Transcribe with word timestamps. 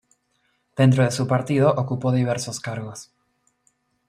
Dentro 0.75 1.03
de 1.03 1.11
su 1.11 1.27
partido 1.27 1.69
ocupó 1.77 2.11
diversos 2.11 2.59
cargos. 2.59 3.11